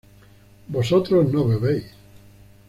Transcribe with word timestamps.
vosotros 0.67 1.31
no 1.31 1.47
bebéis 1.47 1.83